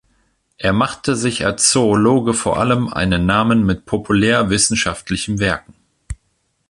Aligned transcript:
Er 0.57 0.73
machte 0.73 1.15
sich 1.15 1.45
als 1.45 1.69
Zoologe 1.69 2.33
vor 2.33 2.57
allem 2.57 2.87
einen 2.87 3.27
Namen 3.27 3.63
mit 3.67 3.85
populärwissenschaftlichen 3.85 5.37
Werken. 5.37 5.75